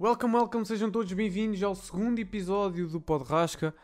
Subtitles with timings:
[0.00, 3.74] Welcome, welcome, sejam todos bem-vindos ao segundo episódio do Pod Rasca.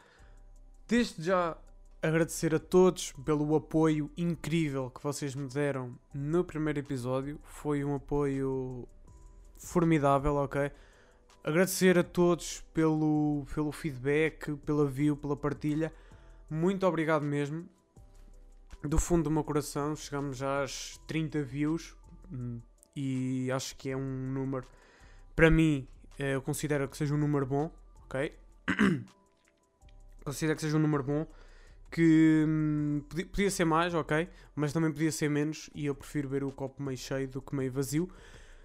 [0.86, 1.56] Desde já
[2.00, 7.40] agradecer a todos pelo apoio incrível que vocês me deram no primeiro episódio.
[7.42, 8.86] Foi um apoio
[9.58, 10.70] formidável, ok?
[11.42, 15.92] Agradecer a todos pelo, pelo feedback, pela view, pela partilha.
[16.48, 17.68] Muito obrigado mesmo.
[18.84, 21.96] Do fundo do meu coração, chegamos às 30 views
[22.32, 22.60] hum,
[22.94, 24.64] e acho que é um número,
[25.34, 27.70] para mim, eu considero que seja um número bom,
[28.04, 28.32] ok?
[30.24, 31.26] considero que seja um número bom
[31.90, 34.28] que hum, podia, podia ser mais, ok?
[34.54, 37.54] Mas também podia ser menos e eu prefiro ver o copo meio cheio do que
[37.54, 38.10] meio vazio.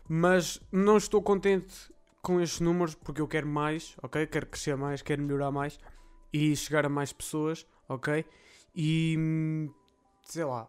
[0.07, 1.93] Mas não estou contente
[2.23, 4.25] com estes números porque eu quero mais, ok?
[4.25, 5.77] Quero crescer mais, quero melhorar mais
[6.33, 8.25] e chegar a mais pessoas, ok?
[8.73, 9.71] E hum,
[10.23, 10.67] sei lá,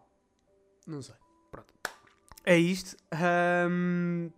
[0.87, 1.15] não sei,
[1.51, 1.73] pronto.
[2.45, 2.97] É isto.
[3.71, 4.31] Hum,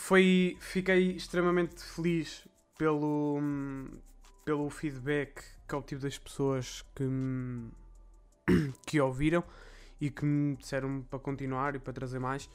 [0.00, 2.48] foi, fiquei extremamente feliz
[2.78, 3.38] pelo,
[4.44, 7.70] pelo feedback que obtive das pessoas que, hum,
[8.86, 9.44] que ouviram
[10.00, 12.48] e que me disseram para continuar e para trazer mais.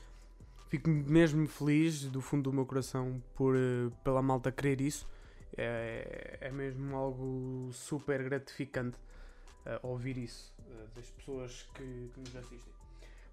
[0.70, 5.08] Fico mesmo feliz do fundo do meu coração por, eh, pela malta querer isso.
[5.56, 8.98] É, é mesmo algo super gratificante
[9.66, 12.74] uh, ouvir isso uh, das pessoas que, que nos assistem.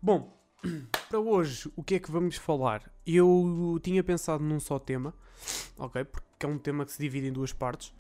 [0.00, 0.41] Bom,
[1.08, 2.90] para hoje, o que é que vamos falar?
[3.06, 5.14] Eu tinha pensado num só tema,
[5.76, 6.04] ok?
[6.04, 7.92] Porque é um tema que se divide em duas partes,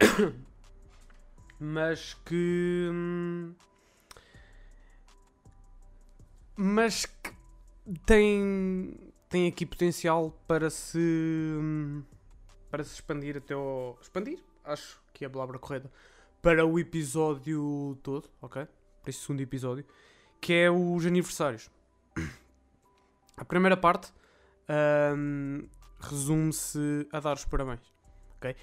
[1.58, 2.88] mas que.
[2.92, 3.52] hum,
[6.56, 7.32] Mas que
[8.04, 8.92] tem,
[9.28, 10.98] tem aqui potencial para se.
[10.98, 12.02] hum,
[12.70, 13.96] para se expandir até ao.
[14.00, 14.40] Expandir?
[14.64, 15.90] Acho que é a palavra correta.
[16.42, 18.66] Para o episódio todo, ok?
[19.02, 19.84] Para este segundo episódio,
[20.40, 21.70] que é os aniversários.
[23.36, 24.12] A primeira parte
[25.16, 25.68] hum,
[26.00, 27.80] resume-se a dar os parabéns.
[28.36, 28.56] ok?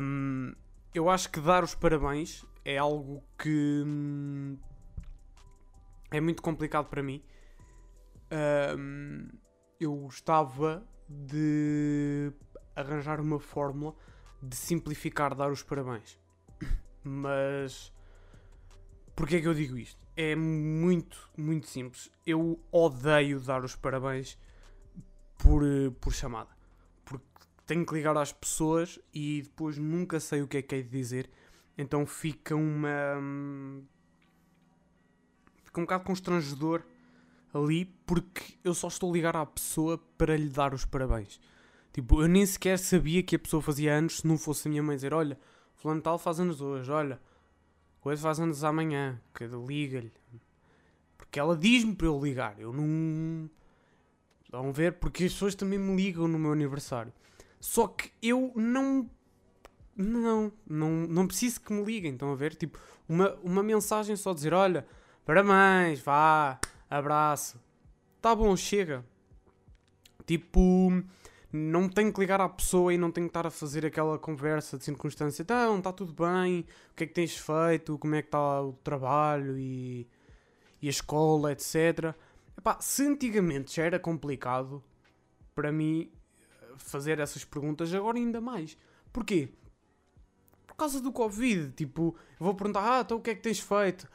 [0.00, 0.54] Hum,
[0.94, 4.58] eu acho que dar os parabéns é algo que hum,
[6.10, 7.22] é muito complicado para mim.
[8.78, 9.28] Hum,
[9.80, 12.32] eu gostava de
[12.76, 13.94] arranjar uma fórmula
[14.42, 16.18] de simplificar dar os parabéns.
[17.02, 17.92] Mas
[19.16, 20.00] porquê é que eu digo isto?
[20.16, 22.10] É muito, muito simples.
[22.26, 24.38] Eu odeio dar os parabéns
[25.38, 26.50] por, eh, por chamada.
[27.04, 27.24] Porque
[27.66, 30.88] tenho que ligar às pessoas e depois nunca sei o que é que é de
[30.88, 31.30] dizer.
[31.76, 33.18] Então fica uma.
[33.18, 33.82] hum,
[35.64, 36.82] Fica um bocado constrangedor
[37.52, 41.40] ali porque eu só estou a ligar à pessoa para lhe dar os parabéns.
[41.92, 44.82] Tipo, eu nem sequer sabia que a pessoa fazia anos se não fosse a minha
[44.82, 45.38] mãe dizer: Olha,
[45.74, 47.20] Fulano tal faz anos hoje, olha,
[48.04, 50.12] coisa faz anos amanhã, que liga-lhe.
[51.16, 53.48] Porque ela diz-me para eu ligar, eu não.
[54.50, 57.10] Vão ver, porque as pessoas também me ligam no meu aniversário.
[57.58, 59.08] Só que eu não.
[59.96, 62.54] Não, não, não preciso que me liguem, estão a ver?
[62.56, 62.78] Tipo,
[63.08, 64.86] uma, uma mensagem só dizer: Olha,
[65.24, 66.60] parabéns, vá,
[66.90, 67.58] abraço.
[68.20, 69.02] Tá bom, chega.
[70.26, 71.02] Tipo,
[71.56, 74.76] não tenho que ligar à pessoa e não tenho que estar a fazer aquela conversa
[74.76, 75.42] de circunstância.
[75.42, 76.66] Então, está tudo bem?
[76.90, 77.96] O que é que tens feito?
[77.96, 80.08] Como é que está o trabalho e,
[80.82, 82.12] e a escola, etc.
[82.58, 84.82] Epá, se antigamente já era complicado
[85.54, 86.10] para mim
[86.76, 88.76] fazer essas perguntas, agora ainda mais.
[89.12, 89.48] Porquê?
[90.66, 91.70] Por causa do Covid.
[91.70, 94.08] Tipo, vou perguntar: Ah, então o que é que tens feito?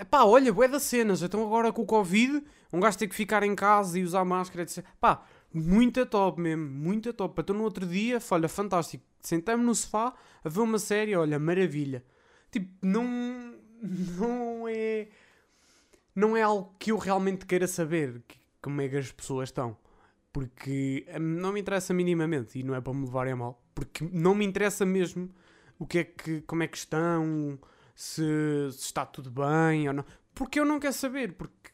[0.00, 1.20] Epá, olha, bué das cenas.
[1.20, 4.62] Então agora com o Covid, um gajo tem que ficar em casa e usar máscara,
[4.62, 4.82] etc.
[4.98, 5.22] Pá,
[5.52, 7.40] muito top mesmo, muito top.
[7.40, 9.04] Então no outro dia, olha, fantástico.
[9.20, 10.14] Sentei-me no sofá
[10.44, 12.04] a ver uma série, olha, maravilha.
[12.50, 13.04] Tipo, não,
[13.82, 15.08] não é,
[16.14, 19.76] não é algo que eu realmente queira saber que- como é que as pessoas estão.
[20.32, 23.62] Porque hum, não me interessa minimamente e não é para me levarem a mal.
[23.74, 25.30] Porque não me interessa mesmo
[25.78, 27.58] o que é que, como é que estão,
[27.94, 28.22] se,
[28.72, 30.04] se está tudo bem ou não.
[30.34, 31.70] Porque eu não quero saber, porque,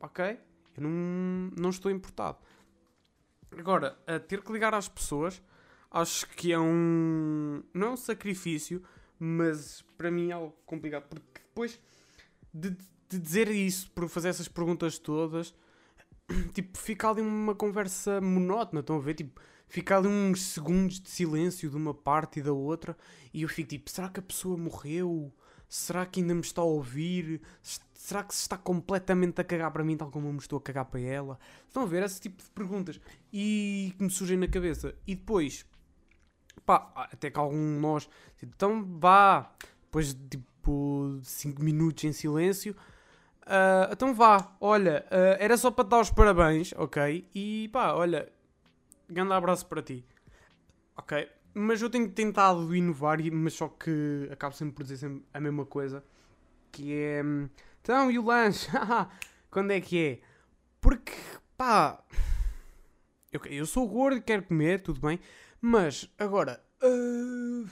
[0.00, 0.38] ok,
[0.76, 2.38] eu não, não estou importado.
[3.56, 5.42] Agora, a ter que ligar às pessoas,
[5.90, 7.62] acho que é um.
[7.72, 8.82] Não é um sacrifício,
[9.18, 11.04] mas para mim é algo complicado.
[11.08, 11.80] Porque depois
[12.52, 12.70] de,
[13.08, 15.54] de dizer isso, por fazer essas perguntas todas,
[16.52, 18.80] tipo, fica ali uma conversa monótona.
[18.80, 19.14] Estão a ver?
[19.14, 22.96] Tipo, fica ali uns segundos de silêncio de uma parte e da outra,
[23.32, 25.32] e eu fico tipo: será que a pessoa morreu?
[25.68, 27.42] Será que ainda me está a ouvir?
[27.92, 30.62] Será que se está completamente a cagar para mim, tal como eu me estou a
[30.62, 31.38] cagar para ela?
[31.66, 32.98] Estão a ver esse tipo de perguntas
[33.32, 34.94] e que me surgem na cabeça.
[35.06, 35.66] E depois,
[36.64, 42.12] pá, até que algum de nós, tipo, então vá, depois de tipo 5 minutos em
[42.12, 42.74] silêncio,
[43.44, 47.28] ah, então vá, olha, ah, era só para te dar os parabéns, ok?
[47.34, 48.30] E pá, olha,
[49.08, 50.04] grande abraço para ti.
[50.96, 51.28] Ok?
[51.60, 55.66] Mas eu tenho tentado inovar, mas só que acabo sempre por dizer sempre a mesma
[55.66, 56.04] coisa.
[56.70, 57.20] Que é.
[57.82, 58.68] Então, e o lanche?
[59.50, 60.20] Quando é que é?
[60.80, 61.12] Porque,
[61.56, 62.00] pá.
[63.32, 65.18] Eu, eu sou gordo e quero comer, tudo bem.
[65.60, 66.62] Mas, agora.
[66.80, 67.68] Uh,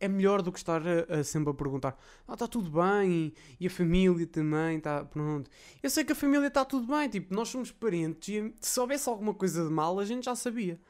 [0.00, 1.96] é melhor do que estar a, a sempre a perguntar:
[2.26, 3.32] Ah, está tudo bem?
[3.60, 5.04] E a família também está.
[5.04, 5.48] Pronto.
[5.80, 7.08] Eu sei que a família está tudo bem.
[7.08, 10.80] Tipo, nós somos parentes e se houvesse alguma coisa de mal, a gente já sabia.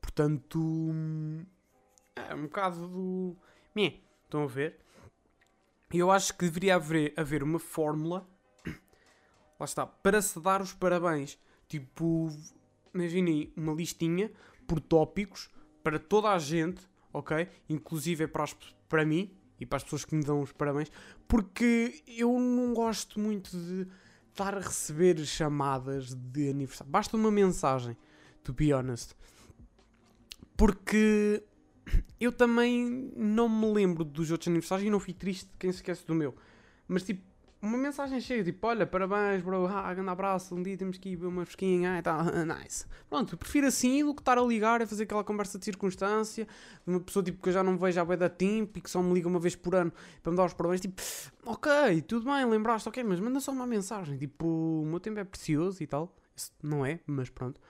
[0.00, 0.58] Portanto.
[2.16, 3.36] É um bocado do.
[3.74, 4.78] Meh, estão a ver?
[5.92, 8.26] E eu acho que deveria haver, haver uma fórmula.
[9.58, 11.38] Lá está, para se dar os parabéns.
[11.68, 12.28] Tipo,
[12.94, 14.30] imaginem uma listinha
[14.66, 15.50] por tópicos
[15.82, 17.48] para toda a gente, ok?
[17.68, 18.54] Inclusive é para, as,
[18.88, 20.90] para mim e para as pessoas que me dão os parabéns,
[21.28, 23.86] porque eu não gosto muito de
[24.30, 26.90] estar a receber chamadas de aniversário.
[26.90, 27.96] Basta uma mensagem,
[28.42, 29.14] to be honest.
[30.56, 31.42] Porque
[32.20, 36.06] eu também não me lembro dos outros aniversários e não fui triste quem se esquece
[36.06, 36.34] do meu.
[36.88, 37.22] Mas tipo,
[37.62, 41.16] uma mensagem chega, tipo, olha, parabéns, bro, ah, grande abraço, um dia temos que ir
[41.16, 42.86] ver uma fresquinha, ah, tá, nice.
[43.08, 46.90] Pronto, prefiro assim do que estar a ligar, a fazer aquela conversa de circunstância, de
[46.92, 49.00] uma pessoa tipo que eu já não vejo à beira da tempo e que só
[49.00, 49.92] me liga uma vez por ano
[50.22, 51.00] para me dar os parabéns, tipo,
[51.46, 55.24] ok, tudo bem, lembraste, ok, mas manda só uma mensagem, tipo, o meu tempo é
[55.24, 56.12] precioso e tal.
[56.34, 57.60] Isso não é, mas pronto.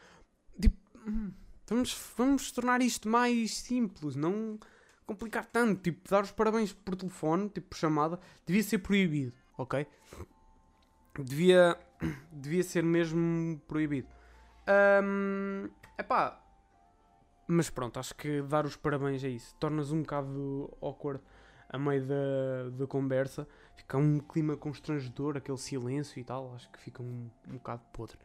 [0.60, 0.76] Tipo,
[1.06, 1.32] hum,
[1.67, 4.59] Vamos, vamos tornar isto mais simples, não
[5.06, 5.82] complicar tanto.
[5.82, 9.87] Tipo, dar os parabéns por telefone, tipo por chamada, devia ser proibido, ok?
[11.19, 11.79] Devia,
[12.32, 14.09] devia ser mesmo proibido.
[15.03, 15.69] Um,
[15.99, 16.43] epá,
[17.47, 19.55] mas pronto, acho que dar os parabéns é isso.
[19.56, 21.23] Tornas um bocado awkward
[21.69, 23.47] a meio da, da conversa.
[23.76, 26.55] Fica um clima constrangedor, aquele silêncio e tal.
[26.55, 28.17] Acho que fica um, um bocado podre.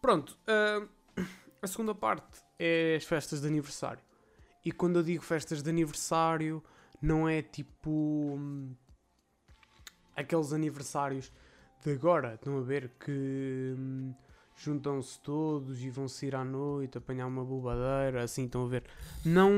[0.00, 0.88] Pronto, uh,
[1.62, 4.02] a segunda parte é as festas de aniversário.
[4.64, 6.62] E quando eu digo festas de aniversário,
[7.00, 8.74] não é tipo hum,
[10.14, 11.32] aqueles aniversários
[11.82, 14.14] de agora, estão a ver que hum,
[14.56, 18.84] juntam-se todos e vão sair à noite, apanhar uma bobadeira, assim, estão a ver.
[19.24, 19.50] Não,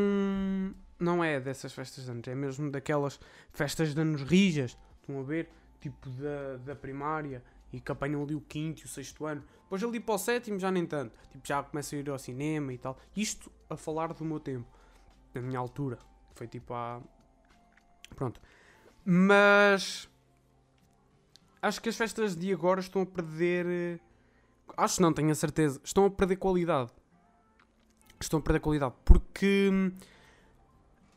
[0.99, 3.19] não é dessas festas de anos, é mesmo daquelas
[3.53, 5.49] festas de anos rijas, estão a ver,
[5.81, 7.43] tipo da, da primária,
[7.73, 9.43] e que apanham ali o quinto e o sexto ano.
[9.63, 11.17] Depois ali para o sétimo já nem tanto.
[11.31, 12.99] Tipo, já começam a ir ao cinema e tal.
[13.17, 14.69] Isto a falar do meu tempo.
[15.33, 15.99] Da minha altura.
[16.35, 17.01] Foi tipo há...
[18.15, 18.41] Pronto.
[19.05, 20.09] Mas...
[21.63, 24.01] Acho que as festas de agora estão a perder...
[24.77, 25.81] Acho não, tenho a certeza.
[25.83, 26.91] Estão a perder qualidade.
[28.21, 28.95] Estão a perder qualidade.
[29.05, 29.71] Porque...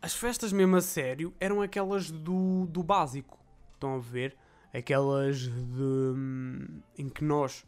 [0.02, 3.40] As festas mesmo a sério eram aquelas do, do básico.
[3.74, 4.38] Estão a ver?
[4.77, 6.13] Aquelas de,
[6.98, 7.66] em que nós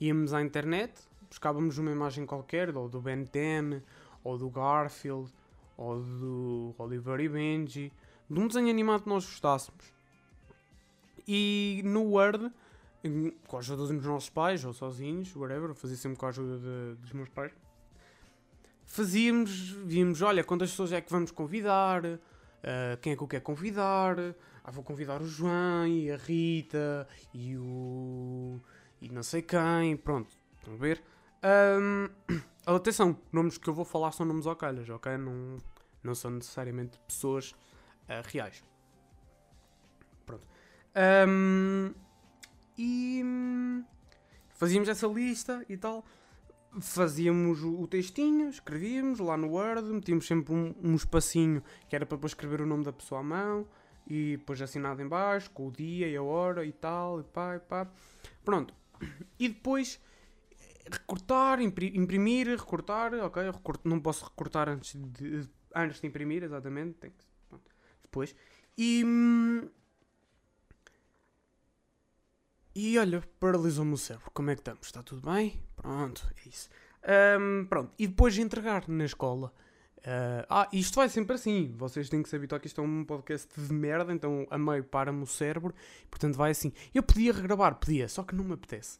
[0.00, 0.92] íamos à internet,
[1.28, 3.82] buscávamos uma imagem qualquer, ou do Ben 10,
[4.22, 5.32] ou do Garfield,
[5.76, 7.92] ou do Oliver e Benji,
[8.28, 9.84] de um desenho animado que nós gostássemos.
[11.26, 12.50] E no Word,
[13.48, 17.00] com a ajuda dos nossos pais, ou sozinhos, whatever, fazia sempre com a ajuda de,
[17.00, 17.52] dos meus pais,
[18.84, 22.02] fazíamos, víamos, olha, quantas pessoas é que vamos convidar,
[22.64, 24.16] uh, quem é que eu quero convidar,
[24.64, 28.58] ah, vou convidar o João e a Rita e o.
[29.00, 29.96] e não sei quem.
[29.96, 31.02] Pronto, estão a ver?
[31.44, 32.08] Um,
[32.74, 35.18] atenção, nomes que eu vou falar são nomes ocalhas, ok?
[35.18, 35.58] Não,
[36.02, 37.50] não são necessariamente pessoas
[38.08, 38.64] uh, reais.
[40.24, 40.46] Pronto.
[41.28, 41.92] Um,
[42.78, 43.22] e
[44.54, 46.04] fazíamos essa lista e tal.
[46.80, 52.16] Fazíamos o textinho, escrevíamos lá no Word, metíamos sempre um, um espacinho que era para
[52.16, 53.66] depois escrever o nome da pessoa à mão
[54.06, 57.56] e depois assinado em baixo, com o dia e a hora e tal, e pá,
[57.56, 57.88] e pá.
[58.44, 58.74] Pronto.
[59.38, 60.00] E depois
[60.90, 63.42] recortar, imprimir, recortar, ok,
[63.84, 67.56] não posso recortar antes de, antes de imprimir, exatamente, que,
[68.02, 68.34] depois.
[68.76, 69.04] E...
[72.74, 74.30] E olha, paralisou-me o cérebro.
[74.32, 74.86] Como é que estamos?
[74.86, 75.62] Está tudo bem?
[75.76, 76.68] Pronto, é isso.
[77.38, 79.52] Um, pronto, e depois de entregar na escola
[80.04, 81.72] Uh, ah, isto vai sempre assim.
[81.78, 84.84] Vocês têm que se habituar que isto é um podcast de merda, então a meio
[84.84, 85.74] para-me o cérebro,
[86.10, 86.72] portanto vai assim.
[86.94, 88.98] Eu podia regravar, podia, só que não me apetece.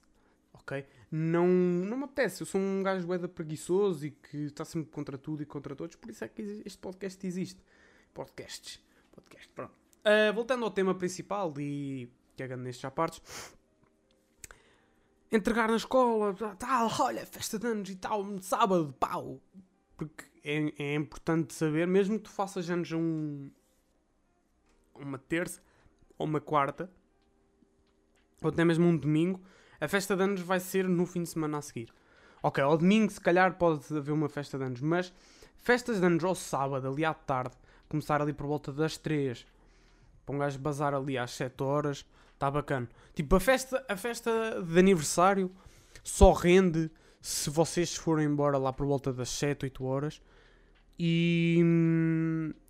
[0.55, 0.85] Ok?
[1.11, 2.41] Não, não me apetece.
[2.41, 5.95] Eu sou um gajo bué preguiçoso e que está sempre contra tudo e contra todos,
[5.97, 7.63] por isso é que este podcast existe.
[8.15, 8.81] Podcasts.
[9.13, 9.75] Podcast, pronto.
[10.01, 13.21] Uh, voltando ao tema principal e cagando nestes já partes.
[15.35, 19.41] Entregar na escola, tal, olha, festa de anos e tal, sábado, pau.
[19.97, 23.51] Porque é, é importante saber, mesmo que tu faças anos um,
[24.95, 25.61] uma terça
[26.17, 26.89] ou uma quarta,
[28.41, 29.41] ou até mesmo um domingo,
[29.81, 31.93] a festa de anos vai ser no fim de semana a seguir.
[32.41, 35.13] Ok, ao domingo se calhar pode haver uma festa de anos, mas
[35.57, 37.57] festas de anos ao sábado, ali à tarde,
[37.89, 39.45] começar ali por volta das 3,
[40.25, 42.89] para um gajo bazar ali às 7 horas, está bacana.
[43.15, 45.51] Tipo, a festa, a festa de aniversário
[46.03, 50.23] só rende se vocês forem embora lá por volta das 7, 8 horas.
[50.99, 51.59] E,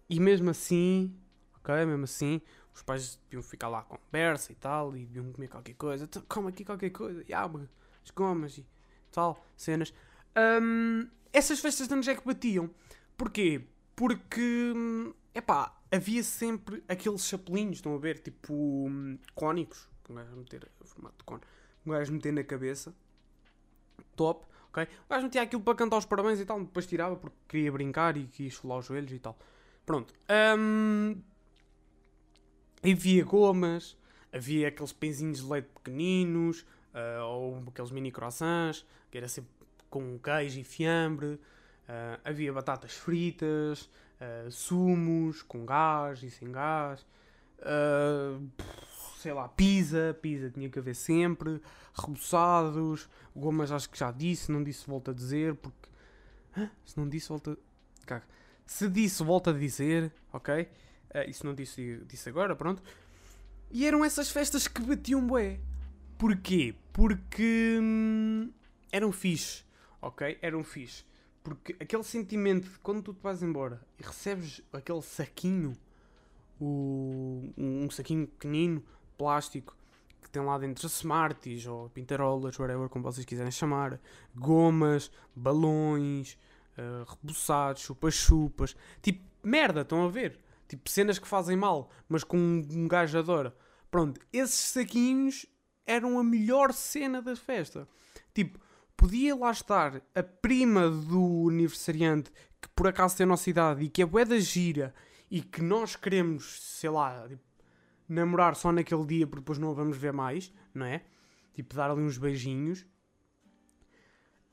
[0.08, 1.14] e mesmo assim,
[1.58, 2.40] ok, mesmo assim,
[2.72, 6.04] os pais deviam ficar lá à conversa e tal, e deviam comer qualquer coisa.
[6.04, 7.68] Então, come aqui qualquer coisa, e abre
[8.04, 8.66] as gomas e
[9.10, 9.92] tal, cenas.
[10.36, 12.70] Um, essas festas de anos é que batiam.
[13.16, 13.62] Porquê?
[13.96, 14.72] Porque,
[15.34, 18.18] epá, havia sempre aqueles chapelinhos, estão a ver?
[18.18, 21.42] Tipo, um, cónicos, um gajo meter, formato de cone,
[21.84, 22.94] um gajo meter na cabeça
[24.16, 24.84] top, ok?
[24.84, 28.16] O gajo metia aquilo para cantar os parabéns e tal, depois tirava porque queria brincar
[28.16, 29.38] e quis esfolar os joelhos e tal.
[29.84, 30.14] Pronto.
[30.58, 31.20] Um,
[32.82, 33.96] havia gomas,
[34.32, 36.64] havia aqueles pãezinhos de leite pequeninos,
[36.94, 39.50] uh, ou aqueles mini croissants, que era sempre
[39.90, 41.38] com queijo e fiambre.
[41.84, 43.90] Uh, havia batatas fritas,
[44.20, 47.06] uh, sumos com gás e sem gás.
[47.60, 48.46] Uh,
[49.18, 51.60] sei lá, pizza, pizza tinha que haver sempre,
[51.94, 55.88] reboçados, gomas acho que já disse, não disse volta a dizer, porque.
[56.56, 56.70] Hã?
[56.84, 57.56] Se não disse, volta.
[58.66, 60.62] Se disse, volta a dizer, ok?
[60.62, 62.82] Uh, isso não disse, disse agora, pronto.
[63.70, 65.58] E eram essas festas que batiam bué.
[66.16, 66.74] Porquê?
[66.92, 68.50] Porque hum,
[68.92, 69.64] eram fixe,
[70.00, 70.38] ok?
[70.40, 71.04] Eram fixe.
[71.44, 75.76] Porque aquele sentimento de quando tu te vais embora e recebes aquele saquinho,
[76.58, 78.82] o, um saquinho pequenino
[79.18, 79.76] plástico
[80.22, 84.00] que tem lá dentro Smarties ou pintarolas, whatever, como vocês quiserem chamar,
[84.34, 86.38] gomas, balões,
[86.78, 90.40] uh, reboçados, chupas-chupas, tipo merda, estão a ver?
[90.66, 93.54] Tipo cenas que fazem mal, mas com um, um gajo adora.
[93.90, 95.44] Pronto, esses saquinhos
[95.86, 97.86] eram a melhor cena da festa.
[98.32, 98.58] Tipo,
[98.96, 103.88] podia lá estar a prima do aniversariante que por acaso tem a nossa idade e
[103.88, 104.94] que é bué da gira
[105.30, 107.42] e que nós queremos, sei lá, tipo,
[108.08, 111.02] namorar só naquele dia porque depois não a vamos ver mais, não é?
[111.52, 112.86] Tipo, dar ali uns beijinhos.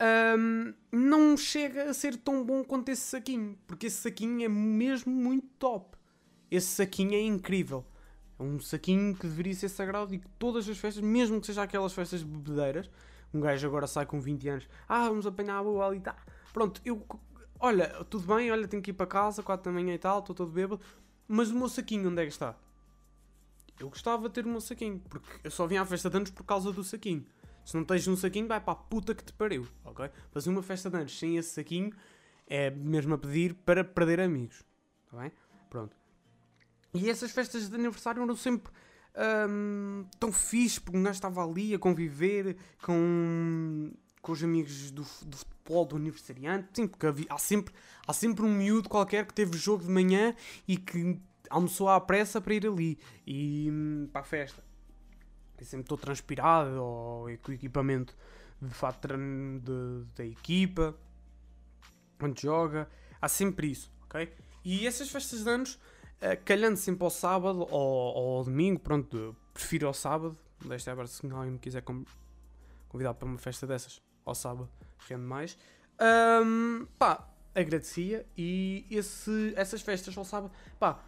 [0.01, 5.13] Um, não chega a ser tão bom quanto esse saquinho, porque esse saquinho é mesmo
[5.13, 5.97] muito top.
[6.49, 7.85] Esse saquinho é incrível.
[8.39, 11.61] É um saquinho que deveria ser sagrado e que todas as festas, mesmo que seja
[11.61, 12.89] aquelas festas de bebedeiras,
[13.33, 16.15] um gajo agora sai com 20 anos, ah, vamos apanhar a boa ali tá.
[16.53, 17.05] Pronto, eu,
[17.59, 20.35] olha, tudo bem, olha, tenho que ir para casa, 4 da manhã e tal, estou
[20.35, 20.81] todo bêbado,
[21.27, 22.55] mas o meu saquinho onde é que está?
[23.79, 26.29] Eu gostava de ter o meu saquinho, porque eu só vim à festa de anos
[26.29, 27.25] por causa do saquinho.
[27.65, 30.09] Se não tens um saquinho, vai para a puta que te pariu, ok?
[30.31, 31.91] Fazer uma festa de anos sem esse saquinho
[32.47, 34.63] é mesmo a pedir para perder amigos,
[35.05, 35.31] está bem?
[35.69, 35.95] Pronto.
[36.93, 38.71] E essas festas de aniversário eram sempre
[39.49, 43.91] hum, tão fixe, porque um gajo estava ali a conviver com,
[44.21, 46.69] com os amigos do, do futebol, do aniversariante.
[46.73, 47.73] Sim, porque havia, há, sempre,
[48.07, 50.35] há sempre um miúdo qualquer que teve jogo de manhã
[50.67, 54.63] e que almoçou à pressa para ir ali e hum, para a festa.
[55.59, 58.17] E sempre estou transpirado ou com o equipamento
[58.59, 59.07] de fato
[60.15, 60.95] da equipa,
[62.19, 62.89] onde joga.
[63.21, 64.31] Há sempre isso, ok?
[64.63, 65.79] E essas festas de anos,
[66.45, 70.37] calhando sempre ao sábado ou, ou ao domingo, pronto, prefiro ao sábado.
[70.65, 71.83] Deixa agora se alguém me quiser
[72.87, 74.69] convidar para uma festa dessas ao sábado,
[75.07, 75.57] rende mais.
[75.99, 80.99] Um, pá, agradecia e esse, essas festas ao sábado, pá,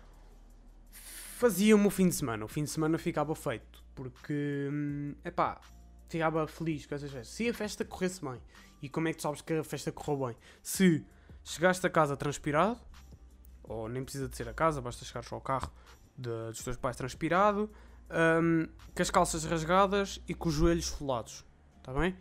[0.91, 2.45] fazia-me o fim de semana.
[2.45, 3.83] O fim de semana ficava feito.
[3.93, 5.59] Porque, hum, epá,
[6.09, 7.35] ficava feliz com essas festas.
[7.35, 8.39] Se a festa corresse bem,
[8.81, 10.37] e como é que tu sabes que a festa correu bem?
[10.61, 11.05] Se
[11.43, 12.79] chegaste a casa transpirado,
[13.63, 15.71] ou nem precisa de ser a casa, basta chegar só ao carro
[16.17, 17.69] de, dos teus pais transpirado,
[18.09, 21.45] um, com as calças rasgadas e com os joelhos folados,
[21.77, 22.15] está bem?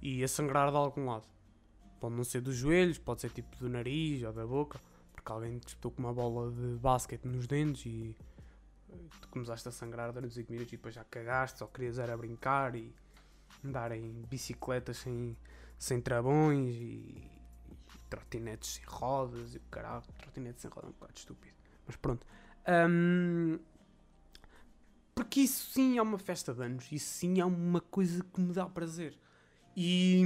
[0.00, 1.26] E a sangrar de algum lado.
[2.00, 4.80] Pode não ser dos joelhos, pode ser tipo do nariz ou da boca,
[5.12, 8.16] porque alguém te com uma bola de basquete nos dentes e
[9.20, 12.74] tu começaste a sangrar durante 5 minutos e depois já cagaste, só querias era brincar
[12.74, 12.94] e
[13.64, 15.36] andar em bicicletas sem,
[15.78, 17.37] sem travões e
[18.08, 21.54] trotinetes sem rodas e o caralho, trotinetes sem rodas é um bocado estúpido.
[21.86, 22.26] Mas pronto.
[22.66, 23.58] Um,
[25.14, 28.52] porque isso sim é uma festa de anos, isso sim é uma coisa que me
[28.52, 29.18] dá prazer.
[29.76, 30.22] E,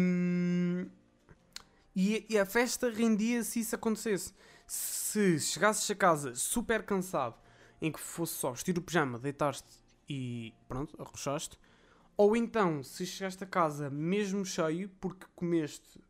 [1.94, 4.32] e, e a festa rendia se isso acontecesse.
[4.66, 7.36] Se chegasses a casa super cansado
[7.80, 11.58] em que fosse só vestir o pijama, deitaste e pronto, arrochaste.
[12.16, 16.00] Ou então, se chegaste a casa mesmo cheio, porque comeste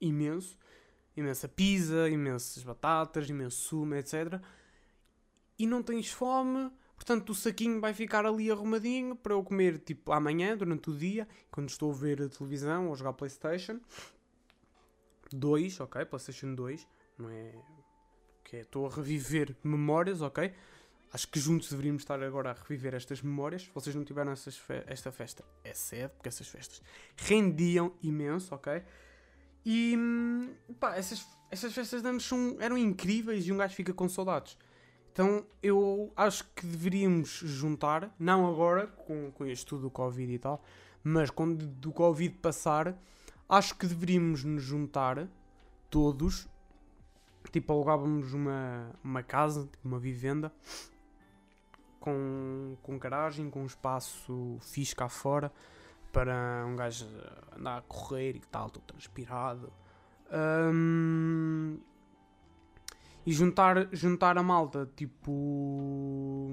[0.00, 0.56] imenso,
[1.18, 4.40] imensa pizza, imensas batatas, imenso sumo, etc.
[5.58, 10.12] E não tens fome, portanto o saquinho vai ficar ali arrumadinho para eu comer tipo
[10.12, 13.80] amanhã, durante o dia, quando estou a ver a televisão ou a jogar Playstation.
[15.30, 16.04] 2, ok?
[16.06, 16.86] PlayStation 2,
[17.18, 17.54] não é?
[18.44, 20.52] Que é, estou a reviver memórias, ok?
[21.12, 23.62] Acho que juntos deveríamos estar agora a reviver estas memórias.
[23.62, 26.82] Se vocês não tiveram fe esta festa, é cedo, porque essas festas
[27.16, 28.82] rendiam imenso, ok?
[29.70, 29.94] E
[30.80, 34.56] pá, essas, essas festas de anos são, eram incríveis e um gajo fica com saudades.
[35.12, 40.38] Então eu acho que deveríamos juntar, não agora com, com isto tudo do Covid e
[40.38, 40.64] tal,
[41.04, 42.98] mas quando do Covid passar,
[43.46, 45.28] acho que deveríamos nos juntar
[45.90, 46.48] todos.
[47.52, 50.50] Tipo, alugávamos uma, uma casa, tipo uma vivenda,
[52.00, 55.52] com, com garagem, com um espaço fixe cá fora,
[56.18, 57.06] para um gajo
[57.56, 59.72] andar a correr e tal, todo transpirado.
[60.32, 61.78] Um,
[63.24, 66.50] e juntar, juntar a malta, tipo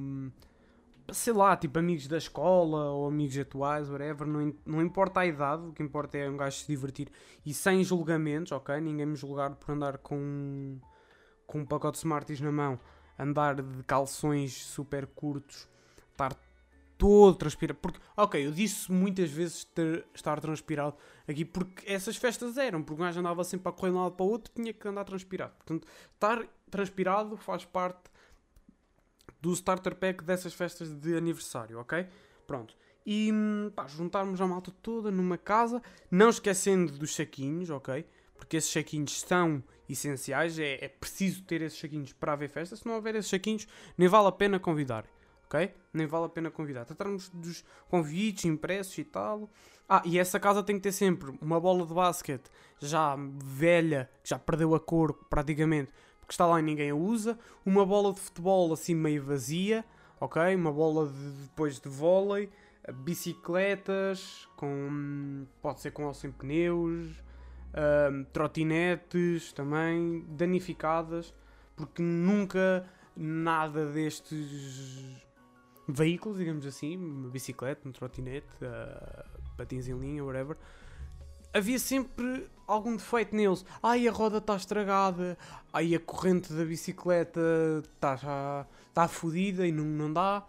[1.12, 5.64] sei lá, tipo amigos da escola ou amigos atuais, whatever, não, não importa a idade,
[5.66, 7.10] o que importa é um gajo se divertir
[7.44, 8.80] e sem julgamentos, ok?
[8.80, 10.78] Ninguém me julgar por andar com,
[11.48, 12.80] com um pacote de Smarties na mão,
[13.18, 15.68] andar de calções super curtos,
[16.12, 16.36] estar
[16.98, 17.80] todo transpirado.
[17.82, 20.96] Porque, ok, eu disse muitas vezes ter, estar transpirado
[21.28, 24.16] aqui porque essas festas eram, porque o gajo andava sempre a correr de um lado
[24.16, 25.54] para o outro, tinha que andar transpirado.
[25.56, 28.10] Portanto, estar transpirado faz parte
[29.42, 32.08] do starter pack dessas festas de aniversário, ok?
[32.48, 32.76] Pronto.
[33.06, 33.32] E
[33.76, 38.06] pá, juntarmos a malta toda numa casa, não esquecendo dos saquinhos, ok?
[38.36, 42.76] Porque esses saquinhos são essenciais, é, é preciso ter esses saquinhos para haver festa.
[42.76, 45.06] Se não houver esses saquinhos, nem vale a pena convidar,
[45.94, 46.86] Nem vale a pena convidar.
[46.86, 49.50] Tratarmos dos convites impressos e tal.
[49.88, 54.30] Ah, e essa casa tem que ter sempre uma bola de basquete já velha, que
[54.30, 58.20] já perdeu a cor praticamente, porque está lá e ninguém a usa, uma bola de
[58.20, 59.86] futebol assim meio vazia,
[60.20, 60.56] ok?
[60.56, 62.50] Uma bola de, depois de vôlei,
[62.94, 67.24] bicicletas, com, pode ser com ou sem pneus,
[68.32, 71.34] trotinetes também, danificadas,
[71.76, 75.25] porque nunca nada destes
[75.88, 80.58] veículos, digamos assim, uma bicicleta, um trotinete, uh, patins em linha, whatever,
[81.54, 83.66] havia sempre algum defeito neles.
[83.82, 85.38] Ai, a roda está estragada.
[85.72, 87.42] Ai, a corrente da bicicleta
[87.84, 90.46] está está fodida e não, não dá.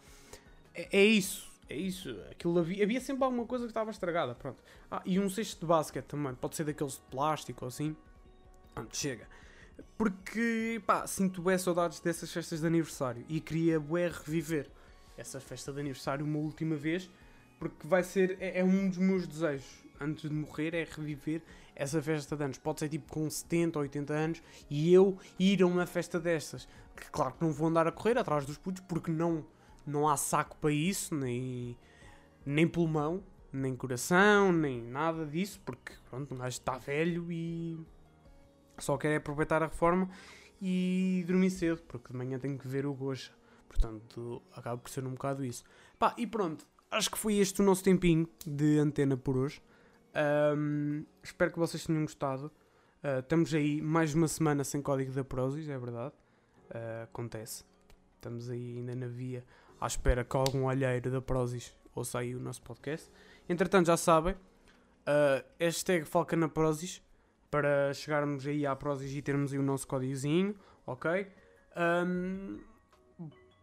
[0.75, 1.51] É, é, isso.
[1.69, 2.17] É isso.
[2.31, 4.35] Aquilo havia, havia sempre alguma coisa que estava estragada.
[4.35, 4.63] Pronto.
[4.91, 6.35] Ah, e um cesto de basquete também.
[6.35, 7.97] Pode ser daqueles de plástico ou assim.
[8.75, 9.29] Pronto, chega.
[9.99, 13.25] Porque, pá, sinto bem saudades dessas festas de aniversário.
[13.29, 14.71] E queria bué reviver
[15.17, 17.11] essa festa de aniversário uma última vez.
[17.59, 18.37] Porque vai ser.
[18.41, 21.43] É, é um dos meus desejos antes de morrer é reviver
[21.75, 22.59] essa festa de anos.
[22.59, 26.69] Pode ser tipo com 70 ou 80 anos e eu ir a uma festa destas.
[26.95, 29.45] Que claro que não vou andar a correr atrás dos putos porque não,
[29.87, 31.77] não há saco para isso, nem,
[32.45, 37.79] nem pulmão, nem coração, nem nada disso, porque pronto, um gajo está velho e
[38.79, 40.09] só quer aproveitar a reforma
[40.61, 43.31] e dormir cedo, porque de manhã tenho que ver o Goja.
[43.69, 45.65] Portanto, acaba por ser um bocado isso.
[45.99, 49.61] Pá, e pronto, acho que foi este o nosso tempinho de antena por hoje.
[50.57, 52.47] Um, espero que vocês tenham gostado.
[53.03, 56.15] Uh, estamos aí mais uma semana sem código da Prozis, é verdade.
[56.71, 57.65] Uh, acontece.
[58.17, 59.45] Estamos aí ainda na via
[59.81, 63.11] à espera que algum olheiro da Prozis ouça aí o nosso podcast.
[63.49, 67.03] Entretanto, já sabem, uh, hashtag Falca na Prozis
[67.51, 70.55] para chegarmos aí à Prozis e termos aí o nosso códigozinho,
[70.87, 71.27] ok?
[71.77, 72.59] Um,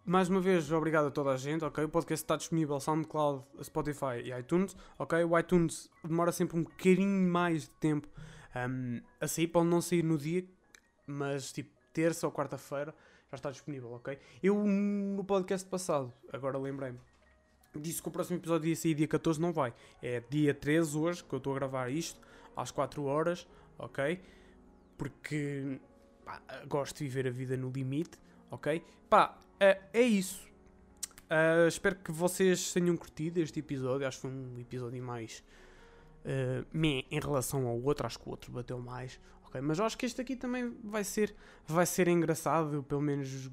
[0.05, 1.83] mais uma vez, obrigado a toda a gente, ok?
[1.85, 5.23] O podcast está disponível SoundCloud, Spotify e iTunes, ok?
[5.23, 8.09] O iTunes demora sempre um bocadinho mais de tempo
[8.55, 10.45] um, a sair, pode não sair no dia,
[11.07, 12.93] mas tipo terça ou quarta-feira
[13.31, 14.19] já está disponível, ok?
[14.41, 16.99] Eu no podcast passado, agora lembrei-me,
[17.73, 19.73] disse que o próximo episódio ia sair dia 14, não vai.
[20.01, 22.19] É dia 13 hoje que eu estou a gravar isto,
[22.57, 23.47] às 4 horas,
[23.79, 24.19] ok?
[24.97, 25.79] Porque
[26.25, 28.19] pá, gosto de viver a vida no limite,
[28.51, 28.83] ok?
[29.09, 30.41] Pá, Uh, é isso.
[31.23, 34.07] Uh, espero que vocês tenham curtido este episódio.
[34.07, 35.43] Acho que foi um episódio mais
[36.25, 38.05] uh, em relação ao outro.
[38.05, 39.19] Acho que o outro bateu mais.
[39.47, 41.35] Okay, mas eu acho que este aqui também vai ser,
[41.65, 42.75] vai ser engraçado.
[42.75, 43.49] Eu, pelo menos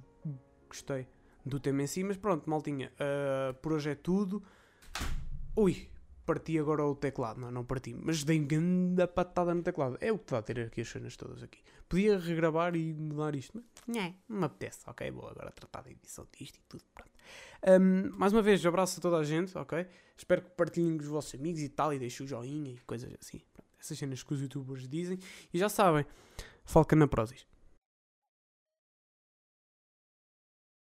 [0.68, 1.06] gostei
[1.44, 2.04] do tema em si.
[2.04, 2.92] Mas pronto, maltinha.
[2.94, 4.42] Uh, por hoje é tudo.
[5.56, 5.88] Ui,
[6.26, 7.40] parti agora o teclado.
[7.40, 9.96] Não, não parti, mas dei grande patada no teclado.
[10.00, 11.60] É o que dá ter aqui as cenas todas aqui.
[11.90, 14.78] Podia regravar e mudar isto, mas não, não me apetece.
[14.86, 16.84] Ok, vou agora tratar da edição disto e tudo.
[16.94, 17.10] Pronto.
[17.66, 19.84] Um, mais uma vez, abraço a toda a gente, ok?
[20.16, 23.12] Espero que partilhem com os vossos amigos e tal, e deixem o joinha e coisas
[23.20, 23.42] assim.
[23.52, 25.18] Pronto, essas cenas que os youtubers dizem.
[25.52, 26.06] E já sabem,
[26.64, 27.44] Falca na Prozis.